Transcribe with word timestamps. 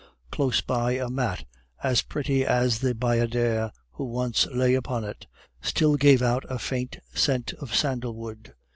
Close 0.31 0.61
by, 0.61 0.93
a 0.93 1.09
mat, 1.09 1.45
as 1.83 2.01
pretty 2.01 2.43
as 2.43 2.79
the 2.79 2.95
bayadere 2.95 3.69
who 3.91 4.03
once 4.05 4.47
lay 4.47 4.73
upon 4.73 5.03
it, 5.03 5.27
still 5.61 5.95
gave 5.95 6.23
out 6.23 6.43
a 6.49 6.57
faint 6.57 6.97
scent 7.13 7.53
of 7.59 7.75
sandal 7.75 8.15
wood. 8.15 8.55